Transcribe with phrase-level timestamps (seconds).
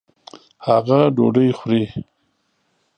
[0.65, 1.85] هغه ډوډۍ خوري